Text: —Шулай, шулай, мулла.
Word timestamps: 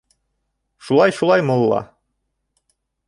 —Шулай, 0.87 1.11
шулай, 1.19 1.41
мулла. 1.51 1.81